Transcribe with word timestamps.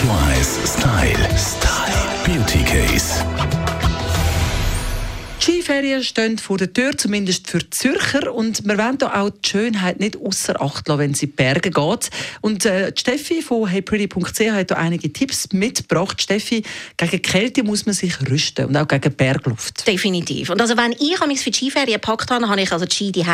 Radio 0.00 0.14
1 0.14 0.66
Style. 0.66 1.36
Style. 1.36 2.24
Beauty 2.24 2.64
Case. 2.64 3.69
Die 5.70 5.74
Skiferien 5.74 6.02
stehen 6.02 6.38
vor 6.38 6.58
der 6.58 6.72
Tür, 6.72 6.98
zumindest 6.98 7.46
für 7.46 7.70
Zürcher. 7.70 8.34
Und 8.34 8.66
wir 8.66 8.76
wollen 8.76 8.98
hier 8.98 9.16
auch 9.16 9.30
die 9.30 9.48
Schönheit 9.48 10.00
nicht 10.00 10.16
außer 10.16 10.60
Acht 10.60 10.88
lassen, 10.88 10.98
wenn 10.98 11.14
sie 11.14 11.26
in 11.26 11.30
die 11.30 11.36
Berge 11.36 11.70
geht. 11.70 12.10
Und 12.40 12.66
äh, 12.66 12.92
Steffi 12.98 13.40
von 13.40 13.68
heypretty.ch 13.68 14.50
hat 14.50 14.70
hier 14.70 14.76
einige 14.76 15.12
Tipps 15.12 15.52
mitgebracht. 15.52 16.20
Steffi, 16.20 16.64
gegen 16.96 17.22
Kälte 17.22 17.62
muss 17.62 17.86
man 17.86 17.94
sich 17.94 18.20
rüsten 18.28 18.64
und 18.64 18.76
auch 18.76 18.88
gegen 18.88 19.14
Bergluft. 19.14 19.86
Definitiv. 19.86 20.50
Und 20.50 20.60
also 20.60 20.76
wenn 20.76 20.90
ich 20.90 21.24
mich 21.28 21.40
für 21.40 21.52
die 21.52 21.58
Skiferien 21.58 22.00
gepackt 22.00 22.32
habe, 22.32 22.48
habe 22.48 22.60
ich 22.60 22.72
also 22.72 22.84
die 22.84 22.94
Ski 22.96 23.12
die 23.12 23.24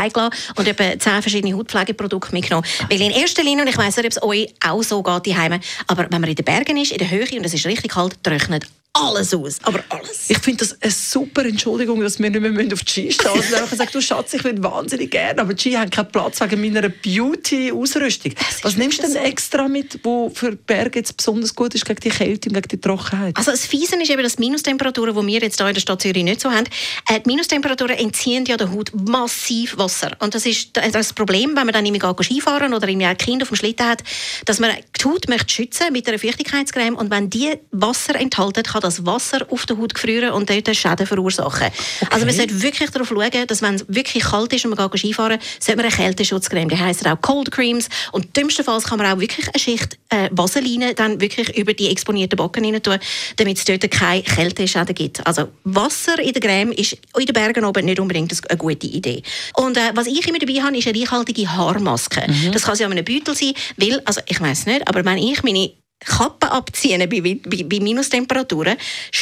und 0.56 0.68
etwa 0.68 0.98
zehn 0.98 1.22
verschiedene 1.22 1.56
Hautpflegeprodukte 1.56 2.34
mitgenommen. 2.34 2.66
Weil 2.90 3.00
in 3.00 3.12
erster 3.12 3.44
Linie, 3.44 3.62
und 3.62 3.70
ich 3.70 3.78
weiss 3.78 3.96
nicht, 3.96 4.04
ob 4.04 4.12
es 4.12 4.22
euch 4.22 4.52
auch 4.62 4.82
so 4.82 5.02
geht, 5.02 5.24
die 5.24 5.34
aber 5.34 6.06
wenn 6.10 6.20
man 6.20 6.28
in 6.28 6.36
den 6.36 6.44
Bergen 6.44 6.76
ist, 6.76 6.92
in 6.92 6.98
der 6.98 7.10
Höhe 7.10 7.24
und 7.32 7.46
es 7.46 7.54
ist 7.54 7.64
richtig 7.64 7.92
kalt, 7.92 8.22
trocknet 8.22 8.66
alles 8.96 9.34
aus. 9.34 9.58
Aber 9.62 9.82
alles. 9.88 10.30
Ich 10.30 10.38
finde 10.38 10.64
das 10.64 10.80
eine 10.80 10.90
super 10.90 11.44
Entschuldigung, 11.44 12.00
dass 12.00 12.18
wir 12.18 12.30
nicht 12.30 12.40
mehr 12.40 12.72
auf 12.72 12.84
die 12.84 12.90
Ski 12.90 13.12
stehen 13.12 13.30
müssen. 13.36 13.54
Einfach 13.54 13.76
sagen, 13.76 13.90
du 13.92 14.00
Schatz, 14.00 14.34
ich 14.34 14.44
würde 14.44 14.62
wahnsinnig 14.62 15.10
gerne, 15.10 15.40
aber 15.40 15.54
die 15.54 15.60
Ski 15.60 15.72
haben 15.74 15.90
keinen 15.90 16.10
Platz 16.10 16.40
wegen 16.40 16.60
meiner 16.60 16.88
Beauty-Ausrüstung. 16.88 18.32
Was 18.62 18.76
nimmst 18.76 18.98
du 18.98 19.02
denn 19.02 19.12
so. 19.12 19.18
extra 19.18 19.68
mit, 19.68 20.00
wo 20.02 20.30
für 20.30 20.52
Berge 20.52 21.00
jetzt 21.00 21.16
besonders 21.16 21.54
gut 21.54 21.74
ist 21.74 21.84
gegen 21.84 22.00
die 22.00 22.08
Kälte 22.10 22.48
und 22.48 22.54
gegen 22.54 22.68
die 22.68 22.80
Trockenheit? 22.80 23.36
Also 23.36 23.50
das 23.50 23.66
Fiesen 23.66 24.00
ist 24.00 24.10
eben, 24.10 24.22
dass 24.22 24.36
die 24.36 24.42
Minustemperaturen, 24.42 25.14
die 25.14 25.26
wir 25.26 25.40
jetzt 25.40 25.58
hier 25.58 25.68
in 25.68 25.74
der 25.74 25.80
Stadt 25.80 26.02
Zürich 26.02 26.24
nicht 26.24 26.40
so 26.40 26.50
haben, 26.50 26.66
äh, 27.08 27.20
die 27.20 27.30
Minustemperaturen 27.30 27.96
entziehen 27.96 28.44
ja 28.46 28.56
der 28.56 28.72
Haut 28.72 28.92
massiv 28.94 29.76
Wasser. 29.78 30.12
Und 30.20 30.34
das 30.34 30.46
ist 30.46 30.70
das 30.92 31.12
Problem, 31.12 31.50
wenn 31.56 31.66
man 31.66 31.72
dann 31.72 31.86
irgendwie 31.86 32.24
Skifahren 32.24 32.74
oder 32.74 32.88
irgendwie 32.88 33.06
ein 33.06 33.16
Kind 33.16 33.42
auf 33.42 33.48
dem 33.48 33.56
Schlitten 33.56 33.86
hat, 33.86 34.02
dass 34.44 34.58
man 34.58 34.70
die 34.98 35.04
Haut 35.04 35.28
möchte 35.28 35.52
schützen 35.52 35.92
mit 35.92 36.08
einer 36.08 36.18
Feuchtigkeitscreme 36.18 36.96
und 36.96 37.10
wenn 37.10 37.30
die 37.30 37.54
Wasser 37.70 38.16
enthalten, 38.16 38.62
kann 38.62 38.82
das 38.86 39.04
Wasser 39.04 39.46
auf 39.50 39.66
der 39.66 39.76
Haut 39.78 39.94
gefrieren 39.94 40.30
und 40.32 40.48
dort 40.48 40.74
Schäden 40.74 41.06
verursachen. 41.06 41.66
Okay. 41.66 42.08
Also 42.10 42.26
man 42.26 42.34
sollte 42.34 42.62
wirklich 42.62 42.90
darauf 42.90 43.08
schauen, 43.08 43.46
dass 43.46 43.62
wenn 43.62 43.74
es 43.74 43.84
wirklich 43.88 44.24
kalt 44.24 44.52
ist 44.52 44.64
und 44.64 44.76
man 44.76 44.90
geht 44.90 45.00
Skifahren, 45.00 45.38
sollte 45.58 45.76
man 45.76 45.86
eine 45.86 45.94
Kälteschutzcreme. 45.94 46.68
Die 46.68 46.78
heisst 46.78 47.06
auch 47.06 47.20
Cold 47.20 47.50
Creams 47.50 47.88
und 48.12 48.36
dümmstenfalls 48.36 48.84
kann 48.84 48.98
man 48.98 49.12
auch 49.12 49.20
wirklich 49.20 49.46
eine 49.48 49.58
Schicht 49.58 49.98
äh, 50.10 50.28
Vaseline 50.32 50.94
dann 50.94 51.20
wirklich 51.20 51.56
über 51.56 51.74
die 51.74 51.90
exponierten 51.90 52.36
Backen 52.36 52.64
rein 52.64 52.82
tun, 52.82 52.98
damit 53.36 53.58
es 53.58 53.64
dort 53.64 53.90
keine 53.90 54.22
Kälteschäden 54.22 54.94
gibt. 54.94 55.26
Also 55.26 55.48
Wasser 55.64 56.18
in 56.18 56.32
der 56.32 56.42
Creme 56.42 56.72
ist 56.72 56.96
in 57.18 57.26
den 57.26 57.32
Bergen 57.32 57.64
oben 57.64 57.84
nicht 57.84 58.00
unbedingt 58.00 58.32
eine 58.48 58.58
gute 58.58 58.86
Idee. 58.86 59.22
Und 59.54 59.76
äh, 59.76 59.92
was 59.94 60.06
ich 60.06 60.26
immer 60.26 60.38
dabei 60.38 60.62
habe, 60.62 60.76
ist 60.76 60.86
eine 60.86 60.98
reichhaltige 60.98 61.50
Haarmaske. 61.50 62.24
Mhm. 62.26 62.52
Das 62.52 62.62
kann 62.62 62.76
ja 62.76 62.88
einem 62.88 63.04
Beutel 63.04 63.34
sein, 63.34 63.54
weil, 63.76 64.00
also 64.04 64.20
ich 64.26 64.40
weiß 64.40 64.66
nicht, 64.66 64.86
aber 64.88 65.04
wenn 65.04 65.18
ich 65.18 65.42
meine 65.42 65.70
Kappen 66.06 66.48
abziehen 66.48 67.08
bei, 67.08 67.20
bei, 67.20 67.38
bei 67.64 67.80
Minustemperaturen, 67.80 68.76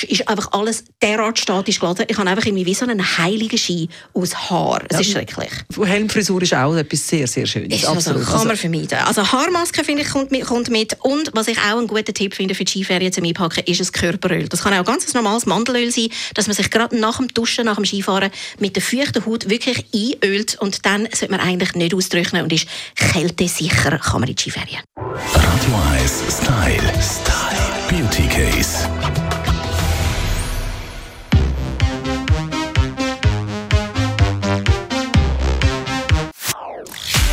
ist 0.08 0.28
einfach 0.28 0.52
alles 0.52 0.84
derart 1.02 1.38
statisch 1.38 1.80
geladen. 1.80 2.06
Ich 2.08 2.16
habe 2.16 2.28
einfach 2.28 2.46
irgendwie 2.46 2.66
wie 2.66 2.74
so 2.74 2.86
einen 2.86 3.18
heiligen 3.18 3.58
Ski 3.58 3.88
aus 4.12 4.34
Haar. 4.50 4.82
Es 4.88 4.96
ja, 4.96 5.00
ist 5.00 5.10
schrecklich. 5.12 5.50
Helmfrisur 5.82 6.42
ist 6.42 6.54
auch 6.54 6.74
etwas 6.76 7.06
sehr, 7.08 7.26
sehr 7.26 7.46
Schönes. 7.46 7.82
Ist 7.82 7.86
also, 7.86 8.10
Absolut. 8.10 8.26
kann 8.26 8.38
man 8.38 8.50
also 8.50 8.60
vermeiden. 8.60 8.98
Also 8.98 9.32
Haarmaske, 9.32 9.84
finde 9.84 10.02
ich, 10.02 10.10
kommt 10.10 10.30
mit, 10.30 10.44
kommt 10.44 10.70
mit. 10.70 10.96
Und 11.00 11.30
was 11.32 11.48
ich 11.48 11.58
auch 11.58 11.78
einen 11.78 11.86
guten 11.86 12.14
Tipp 12.14 12.34
finde 12.34 12.54
für 12.54 12.64
die 12.64 12.70
Skiferien 12.70 13.12
zum 13.12 13.24
Einpacken, 13.24 13.64
ist 13.64 13.80
ein 13.80 13.92
Körperöl. 13.92 14.48
Das 14.48 14.62
kann 14.62 14.74
auch 14.74 14.84
ganz 14.84 15.12
normales 15.14 15.46
Mandelöl 15.46 15.90
sein, 15.90 16.08
dass 16.34 16.46
man 16.46 16.54
sich 16.54 16.70
gerade 16.70 16.98
nach 16.98 17.16
dem 17.16 17.28
Duschen, 17.28 17.64
nach 17.66 17.76
dem 17.76 17.84
Skifahren 17.84 18.30
mit 18.58 18.76
der 18.76 18.82
feuchten 18.82 19.24
Haut 19.26 19.48
wirklich 19.48 19.84
einölt 19.94 20.56
und 20.60 20.84
dann 20.86 21.08
sollte 21.12 21.30
man 21.30 21.40
eigentlich 21.40 21.74
nicht 21.74 21.94
austrocknen 21.94 22.42
und 22.42 22.52
ist 22.52 22.66
kältesicher, 22.96 23.98
kann 23.98 24.20
man 24.20 24.28
in 24.28 24.36
die 24.36 24.42
Skiferien. 24.42 24.80
Radio 24.96 25.83
1 26.04 26.22
Style. 26.28 26.92
Style. 27.00 27.56
Beauty 27.88 28.28
Case. 28.28 28.86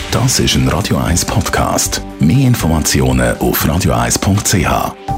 Das 0.10 0.40
ist 0.40 0.56
ein 0.56 0.70
Radio 0.70 0.96
1 1.00 1.26
Podcast. 1.26 2.02
Mehr 2.22 2.48
Informationen 2.48 3.38
auf 3.40 3.66
radio1.ch. 3.66 5.11